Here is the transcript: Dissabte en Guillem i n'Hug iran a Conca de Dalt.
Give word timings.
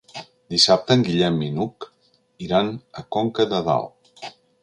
Dissabte 0.53 0.95
en 0.99 1.03
Guillem 1.09 1.37
i 1.47 1.49
n'Hug 1.57 1.87
iran 2.47 2.71
a 3.01 3.03
Conca 3.17 3.49
de 3.53 3.63
Dalt. 3.71 4.33